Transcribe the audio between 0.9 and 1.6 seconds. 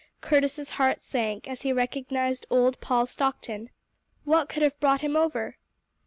sank